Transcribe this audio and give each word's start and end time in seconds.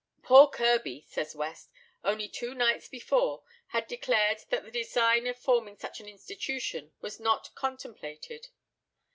"Poor 0.23 0.47
Kirby," 0.47 1.05
says 1.07 1.35
West, 1.35 1.69
"only 2.03 2.27
two 2.27 2.55
nights 2.55 2.87
before, 2.87 3.43
had 3.67 3.85
declared 3.87 4.39
that 4.49 4.63
the 4.63 4.71
design 4.71 5.27
of 5.27 5.37
forming 5.37 5.77
such 5.77 5.99
an 5.99 6.07
institution 6.09 6.91
was 7.01 7.19
not 7.19 7.53
contemplated. 7.53 8.47